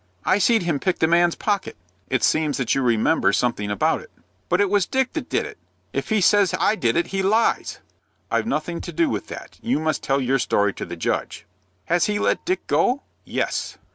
I 0.25 0.39
seed 0.39 0.63
him 0.63 0.79
pick 0.79 0.97
the 0.97 1.05
man's 1.05 1.35
pocket." 1.35 1.77
"It 2.09 2.23
seems 2.23 2.57
that 2.57 2.73
you 2.73 2.81
remember 2.81 3.31
something 3.31 3.69
about 3.69 4.01
it." 4.01 4.09
"But 4.49 4.59
it 4.59 4.67
was 4.67 4.87
Dick 4.87 5.13
that 5.13 5.29
did 5.29 5.45
it. 5.45 5.59
If 5.93 6.09
he 6.09 6.21
says 6.21 6.55
I 6.59 6.73
did 6.73 6.97
it, 6.97 7.07
he 7.13 7.21
lies." 7.21 7.81
"I've 8.31 8.47
nothing 8.47 8.81
to 8.81 8.91
do 8.91 9.11
with 9.11 9.27
that. 9.27 9.59
You 9.61 9.79
must 9.79 10.01
tell 10.01 10.19
your 10.19 10.39
story 10.39 10.73
to 10.73 10.85
the 10.85 10.95
judge." 10.97 11.45
"Has 11.85 12.05
he 12.07 12.17
let 12.17 12.45
Dick 12.45 12.65
go?" 12.65 13.03
"Yes." 13.25 13.77